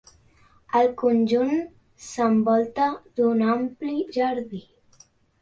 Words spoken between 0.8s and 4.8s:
conjunt s'envolta d'un ampli jardí.